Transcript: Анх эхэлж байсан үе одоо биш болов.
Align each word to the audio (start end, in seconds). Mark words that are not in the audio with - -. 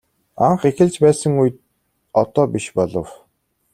Анх 0.47 0.61
эхэлж 0.69 0.95
байсан 1.03 1.33
үе 1.41 1.49
одоо 2.21 2.45
биш 2.53 2.65
болов. 2.77 3.09